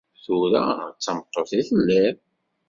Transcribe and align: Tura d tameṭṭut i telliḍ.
Tura 0.23 0.63
d 0.95 0.97
tameṭṭut 1.03 1.51
i 1.59 1.61
telliḍ. 1.69 2.15